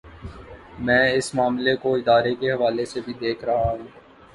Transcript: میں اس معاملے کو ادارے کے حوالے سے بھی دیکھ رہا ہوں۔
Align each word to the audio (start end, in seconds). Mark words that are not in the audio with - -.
میں 0.79 1.13
اس 1.13 1.35
معاملے 1.35 1.75
کو 1.75 1.95
ادارے 1.95 2.35
کے 2.35 2.51
حوالے 2.51 2.85
سے 2.85 3.01
بھی 3.05 3.13
دیکھ 3.13 3.45
رہا 3.45 3.69
ہوں۔ 3.69 3.87